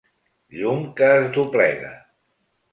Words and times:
Llum 0.59 0.81
que 1.01 1.11
es 1.19 1.29
doblega. 1.37 1.95